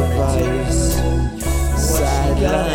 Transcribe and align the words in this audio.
sad 0.00 1.40
Sideline. 1.78 2.69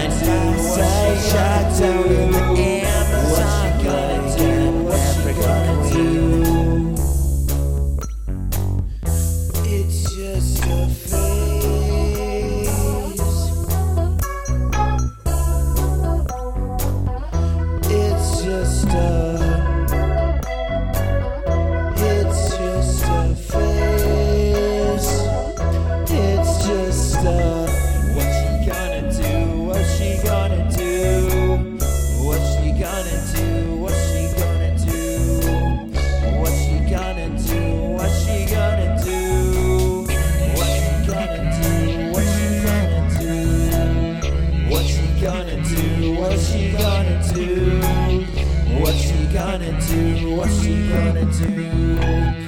gonna 49.57 49.81
do? 49.87 50.35
What's 50.35 50.61
she 50.61 50.89
gonna 50.89 51.25
do? 51.31 52.35